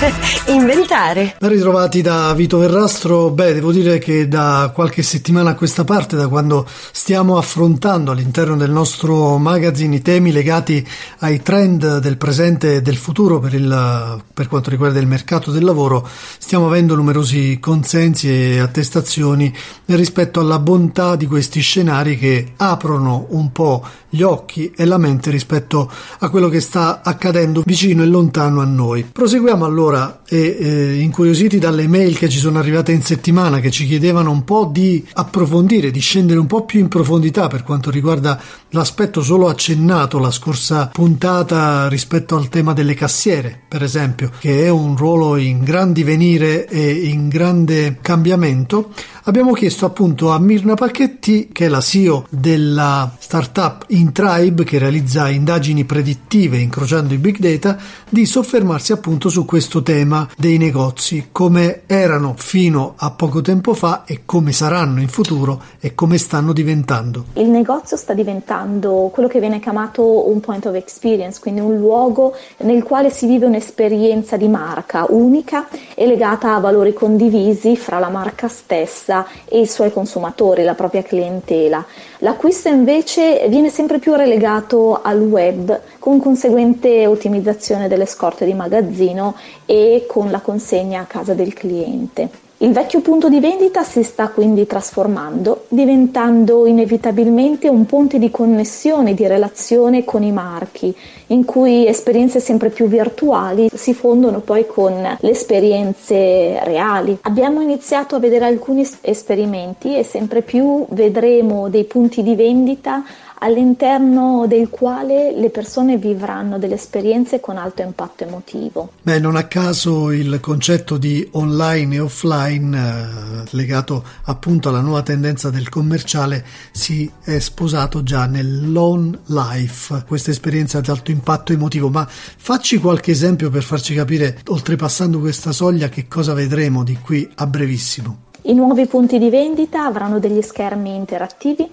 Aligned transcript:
inventare. 0.48 1.36
Ritrovati 1.40 2.00
da 2.00 2.32
Vito 2.34 2.58
Verrastro. 2.58 3.30
Beh, 3.30 3.54
devo 3.54 3.72
dire 3.72 3.98
che 3.98 4.28
da 4.28 4.70
qualche 4.74 5.02
settimana 5.02 5.50
a 5.50 5.54
questa 5.54 5.84
parte, 5.84 6.16
da 6.16 6.28
quando 6.28 6.66
stiamo 6.92 7.36
affrontando 7.36 8.10
all'interno 8.10 8.56
del 8.56 8.70
nostro 8.70 9.36
magazine 9.36 9.96
i 9.96 10.02
temi 10.02 10.32
legati 10.32 10.86
ai 11.18 11.42
trend 11.42 11.98
del 11.98 12.16
presente 12.16 12.76
e 12.76 12.82
del 12.82 12.96
futuro 12.96 13.38
per, 13.38 13.54
il, 13.54 14.22
per 14.32 14.48
quanto 14.48 14.70
riguarda 14.70 14.98
il 14.98 15.06
mercato 15.06 15.50
del 15.50 15.64
lavoro, 15.64 16.06
stiamo 16.38 16.66
avendo 16.66 16.94
numerosi 16.94 17.58
consensi 17.60 18.28
e 18.30 18.58
attestazioni 18.58 19.54
rispetto 19.86 20.40
alla 20.40 20.58
bontà 20.58 21.16
di 21.16 21.26
questi 21.26 21.60
scenari 21.60 22.16
che 22.16 22.52
aprono 22.56 23.26
un 23.30 23.52
po' 23.52 23.84
gli 24.08 24.22
occhi 24.22 24.72
e 24.74 24.84
la 24.84 24.98
mente 24.98 25.30
rispetto 25.30 25.90
a 26.18 26.28
quello 26.30 26.48
che 26.48 26.60
sta 26.60 27.00
accadendo 27.02 27.62
vicino 27.64 28.02
e 28.02 28.06
lontano 28.06 28.60
a 28.60 28.64
noi. 28.64 29.04
Proseguiamo 29.04 29.64
allora 29.64 29.89
e 30.26 30.56
eh, 30.58 31.00
incuriositi 31.00 31.58
dalle 31.58 31.88
mail 31.88 32.16
che 32.16 32.28
ci 32.28 32.38
sono 32.38 32.58
arrivate 32.58 32.92
in 32.92 33.02
settimana 33.02 33.60
che 33.60 33.70
ci 33.70 33.86
chiedevano 33.86 34.30
un 34.30 34.44
po' 34.44 34.68
di 34.70 35.04
approfondire, 35.14 35.90
di 35.90 36.00
scendere 36.00 36.38
un 36.38 36.46
po' 36.46 36.64
più 36.64 36.80
in 36.80 36.88
profondità 36.88 37.48
per 37.48 37.62
quanto 37.62 37.90
riguarda 37.90 38.40
l'aspetto 38.70 39.22
solo 39.22 39.48
accennato 39.48 40.18
la 40.18 40.30
scorsa 40.30 40.88
puntata 40.92 41.88
rispetto 41.88 42.36
al 42.36 42.48
tema 42.48 42.72
delle 42.72 42.94
cassiere, 42.94 43.60
per 43.68 43.82
esempio, 43.82 44.30
che 44.38 44.64
è 44.64 44.68
un 44.68 44.96
ruolo 44.96 45.36
in 45.36 45.64
gran 45.64 45.92
divenire 45.92 46.68
e 46.68 46.90
in 46.90 47.28
grande 47.28 47.98
cambiamento. 48.00 48.92
Abbiamo 49.24 49.52
chiesto 49.52 49.84
appunto 49.84 50.30
a 50.30 50.38
Mirna 50.38 50.74
Pacchetti, 50.74 51.50
che 51.52 51.66
è 51.66 51.68
la 51.68 51.80
CEO 51.80 52.26
della 52.30 53.14
startup 53.18 53.84
InTribe, 53.88 54.64
che 54.64 54.78
realizza 54.78 55.28
indagini 55.28 55.84
predittive 55.84 56.58
incrociando 56.58 57.12
i 57.14 57.18
big 57.18 57.38
data, 57.38 57.78
di 58.08 58.24
soffermarsi 58.24 58.92
appunto 58.92 59.28
su 59.28 59.44
questo 59.44 59.79
tema 59.82 60.28
dei 60.36 60.58
negozi, 60.58 61.28
come 61.32 61.82
erano 61.86 62.34
fino 62.36 62.94
a 62.96 63.10
poco 63.10 63.40
tempo 63.40 63.74
fa 63.74 64.04
e 64.06 64.20
come 64.24 64.52
saranno 64.52 65.00
in 65.00 65.08
futuro 65.08 65.60
e 65.80 65.94
come 65.94 66.18
stanno 66.18 66.52
diventando. 66.52 67.24
Il 67.34 67.48
negozio 67.48 67.96
sta 67.96 68.14
diventando 68.14 69.10
quello 69.12 69.28
che 69.28 69.40
viene 69.40 69.60
chiamato 69.60 70.28
un 70.28 70.40
point 70.40 70.66
of 70.66 70.74
experience, 70.74 71.40
quindi 71.40 71.60
un 71.60 71.76
luogo 71.76 72.34
nel 72.58 72.82
quale 72.82 73.10
si 73.10 73.26
vive 73.26 73.46
un'esperienza 73.46 74.36
di 74.36 74.48
marca 74.48 75.06
unica 75.08 75.68
e 75.94 76.06
legata 76.06 76.54
a 76.54 76.60
valori 76.60 76.92
condivisi 76.92 77.76
fra 77.76 77.98
la 77.98 78.08
marca 78.08 78.48
stessa 78.48 79.26
e 79.44 79.60
i 79.60 79.66
suoi 79.66 79.92
consumatori, 79.92 80.64
la 80.64 80.74
propria 80.74 81.02
clientela. 81.02 81.84
L'acquisto 82.22 82.68
invece 82.68 83.46
viene 83.48 83.70
sempre 83.70 83.98
più 83.98 84.14
relegato 84.14 85.00
al 85.02 85.20
web 85.20 85.80
con 85.98 86.20
conseguente 86.20 87.06
ottimizzazione 87.06 87.88
delle 87.88 88.06
scorte 88.06 88.44
di 88.44 88.52
magazzino 88.52 89.36
e 89.70 90.04
con 90.08 90.32
la 90.32 90.40
consegna 90.40 91.02
a 91.02 91.04
casa 91.04 91.32
del 91.32 91.52
cliente. 91.52 92.28
Il 92.62 92.72
vecchio 92.72 93.00
punto 93.00 93.28
di 93.28 93.38
vendita 93.38 93.84
si 93.84 94.02
sta 94.02 94.28
quindi 94.28 94.66
trasformando, 94.66 95.64
diventando 95.68 96.66
inevitabilmente 96.66 97.68
un 97.68 97.86
ponte 97.86 98.18
di 98.18 98.30
connessione, 98.32 99.14
di 99.14 99.28
relazione 99.28 100.04
con 100.04 100.24
i 100.24 100.32
marchi, 100.32 100.94
in 101.28 101.44
cui 101.44 101.86
esperienze 101.86 102.40
sempre 102.40 102.70
più 102.70 102.86
virtuali 102.86 103.70
si 103.72 103.94
fondono 103.94 104.40
poi 104.40 104.66
con 104.66 104.92
le 105.20 105.30
esperienze 105.30 106.62
reali. 106.64 107.16
Abbiamo 107.22 107.60
iniziato 107.60 108.16
a 108.16 108.18
vedere 108.18 108.46
alcuni 108.46 108.86
esperimenti 109.02 109.96
e 109.96 110.02
sempre 110.02 110.42
più 110.42 110.84
vedremo 110.90 111.68
dei 111.68 111.84
punti 111.84 112.24
di 112.24 112.34
vendita 112.34 113.04
all'interno 113.40 114.46
del 114.46 114.68
quale 114.68 115.32
le 115.34 115.50
persone 115.50 115.96
vivranno 115.96 116.58
delle 116.58 116.74
esperienze 116.74 117.40
con 117.40 117.56
alto 117.56 117.82
impatto 117.82 118.24
emotivo. 118.24 118.92
Beh, 119.02 119.18
non 119.18 119.36
a 119.36 119.44
caso 119.44 120.10
il 120.10 120.38
concetto 120.40 120.96
di 120.96 121.26
online 121.32 121.96
e 121.96 122.00
offline 122.00 122.78
eh, 122.78 123.48
legato 123.50 124.04
appunto 124.24 124.68
alla 124.68 124.80
nuova 124.80 125.02
tendenza 125.02 125.50
del 125.50 125.68
commerciale 125.68 126.44
si 126.72 127.10
è 127.22 127.38
sposato 127.38 128.02
già 128.02 128.26
nell'on 128.26 129.18
life, 129.26 130.04
questa 130.06 130.30
esperienza 130.30 130.78
ad 130.78 130.88
alto 130.88 131.10
impatto 131.10 131.52
emotivo, 131.52 131.88
ma 131.88 132.06
facci 132.08 132.78
qualche 132.78 133.10
esempio 133.10 133.50
per 133.50 133.62
farci 133.62 133.94
capire, 133.94 134.38
oltrepassando 134.48 135.18
questa 135.18 135.52
soglia, 135.52 135.88
che 135.88 136.06
cosa 136.08 136.34
vedremo 136.34 136.84
di 136.84 136.98
qui 137.02 137.28
a 137.36 137.46
brevissimo. 137.46 138.28
I 138.42 138.54
nuovi 138.54 138.86
punti 138.86 139.18
di 139.18 139.28
vendita 139.28 139.84
avranno 139.84 140.18
degli 140.18 140.40
schermi 140.40 140.94
interattivi 140.94 141.68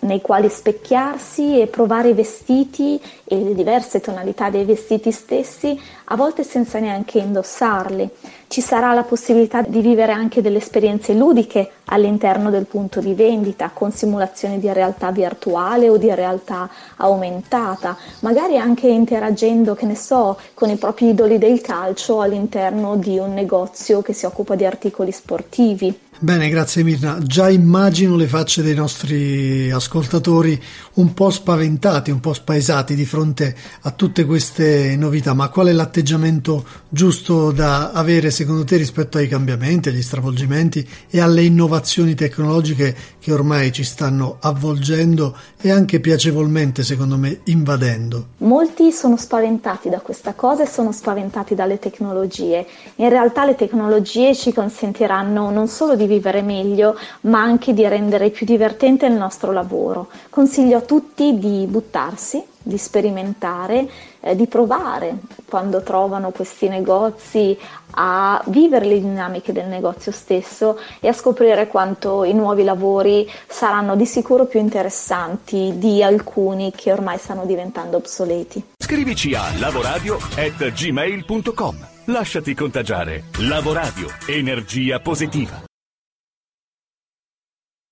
nei 0.00 0.20
quali 0.20 0.48
specchiarsi 0.48 1.60
e 1.60 1.66
provare 1.66 2.10
i 2.10 2.14
vestiti 2.14 3.00
e 3.24 3.36
le 3.36 3.54
diverse 3.54 4.00
tonalità 4.00 4.50
dei 4.50 4.64
vestiti 4.64 5.10
stessi, 5.12 5.78
a 6.04 6.16
volte 6.16 6.44
senza 6.44 6.78
neanche 6.78 7.18
indossarli. 7.18 8.08
Ci 8.50 8.62
sarà 8.62 8.92
la 8.92 9.04
possibilità 9.04 9.62
di 9.62 9.80
vivere 9.80 10.10
anche 10.10 10.42
delle 10.42 10.58
esperienze 10.58 11.14
ludiche 11.14 11.70
all'interno 11.84 12.50
del 12.50 12.66
punto 12.66 12.98
di 12.98 13.14
vendita, 13.14 13.70
con 13.72 13.92
simulazioni 13.92 14.58
di 14.58 14.72
realtà 14.72 15.12
virtuale 15.12 15.88
o 15.88 15.96
di 15.96 16.12
realtà 16.12 16.68
aumentata, 16.96 17.96
magari 18.22 18.58
anche 18.58 18.88
interagendo, 18.88 19.76
che 19.76 19.86
ne 19.86 19.94
so, 19.94 20.36
con 20.54 20.68
i 20.68 20.74
propri 20.78 21.10
idoli 21.10 21.38
del 21.38 21.60
calcio 21.60 22.20
all'interno 22.22 22.96
di 22.96 23.18
un 23.18 23.34
negozio 23.34 24.02
che 24.02 24.12
si 24.12 24.26
occupa 24.26 24.56
di 24.56 24.66
articoli 24.66 25.12
sportivi. 25.12 25.96
Bene, 26.22 26.50
grazie 26.50 26.82
Mirna. 26.82 27.18
Già 27.22 27.48
immagino 27.48 28.14
le 28.14 28.26
facce 28.26 28.62
dei 28.62 28.74
nostri 28.74 29.70
ascoltatori 29.70 30.60
un 30.94 31.14
po' 31.14 31.30
spaventati, 31.30 32.10
un 32.10 32.20
po' 32.20 32.34
spaesati 32.34 32.94
di 32.94 33.06
fronte 33.06 33.56
a 33.82 33.90
tutte 33.92 34.26
queste 34.26 34.96
novità, 34.96 35.32
ma 35.32 35.48
qual 35.48 35.68
è 35.68 35.72
l'atteggiamento 35.72 36.62
giusto 36.90 37.52
da 37.52 37.92
avere 37.92 38.30
secondo 38.40 38.64
te 38.64 38.78
rispetto 38.78 39.18
ai 39.18 39.28
cambiamenti, 39.28 39.90
agli 39.90 40.00
stravolgimenti 40.00 40.88
e 41.10 41.20
alle 41.20 41.42
innovazioni 41.42 42.14
tecnologiche 42.14 42.96
che 43.18 43.32
ormai 43.34 43.70
ci 43.70 43.84
stanno 43.84 44.38
avvolgendo 44.40 45.36
e 45.60 45.70
anche 45.70 46.00
piacevolmente, 46.00 46.82
secondo 46.82 47.18
me, 47.18 47.40
invadendo? 47.44 48.28
Molti 48.38 48.92
sono 48.92 49.18
spaventati 49.18 49.90
da 49.90 50.00
questa 50.00 50.32
cosa 50.32 50.62
e 50.62 50.66
sono 50.66 50.90
spaventati 50.90 51.54
dalle 51.54 51.78
tecnologie. 51.78 52.66
In 52.96 53.10
realtà 53.10 53.44
le 53.44 53.56
tecnologie 53.56 54.34
ci 54.34 54.54
consentiranno 54.54 55.50
non 55.50 55.68
solo 55.68 55.94
di 55.94 56.06
vivere 56.06 56.40
meglio, 56.40 56.96
ma 57.22 57.42
anche 57.42 57.74
di 57.74 57.86
rendere 57.86 58.30
più 58.30 58.46
divertente 58.46 59.04
il 59.04 59.12
nostro 59.12 59.52
lavoro. 59.52 60.08
Consiglio 60.30 60.78
a 60.78 60.80
tutti 60.80 61.38
di 61.38 61.66
buttarsi, 61.68 62.42
di 62.62 62.78
sperimentare, 62.78 63.88
eh, 64.20 64.36
di 64.36 64.46
provare 64.46 65.16
quando 65.46 65.82
trovano 65.82 66.30
questi 66.30 66.68
negozi 66.68 67.58
a 67.92 68.40
vivere 68.46 68.86
le 68.86 69.00
dinamiche 69.00 69.52
del 69.52 69.66
negozio 69.66 70.12
stesso 70.12 70.78
e 71.00 71.08
a 71.08 71.12
scoprire 71.12 71.66
quanto 71.66 72.22
i 72.24 72.32
nuovi 72.32 72.62
lavori 72.62 73.28
saranno 73.48 73.96
di 73.96 74.06
sicuro 74.06 74.46
più 74.46 74.60
interessanti 74.60 75.72
di 75.76 76.00
alcuni 76.02 76.72
che 76.74 76.92
ormai 76.92 77.18
stanno 77.18 77.44
diventando 77.44 77.96
obsoleti. 77.96 78.64
Scrivici 78.78 79.34
a 79.34 79.42
lavoradio@gmail.com. 79.58 81.88
Lasciati 82.06 82.54
contagiare. 82.54 83.24
Lavoradio, 83.38 84.08
energia 84.26 85.00
positiva. 85.00 85.69